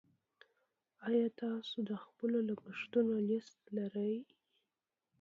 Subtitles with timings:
[1.07, 4.15] ایا تاسو د خپلو لګښتونو لیست لرئ.